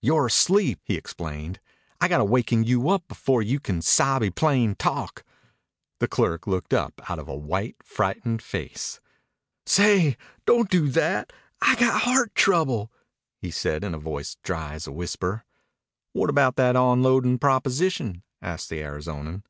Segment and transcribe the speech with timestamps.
[0.00, 1.58] "You're asleep," he explained.
[2.00, 5.24] "I got to waken you up before you can sabe plain talk."
[5.98, 9.00] The clerk looked up out of a white, frightened face.
[9.66, 11.32] "Say, don't do that.
[11.60, 12.92] I got heart trouble,"
[13.40, 15.44] he said in a voice dry as a whisper.
[16.12, 19.42] "What about that onloadin' proposition?" asked the Arizonan.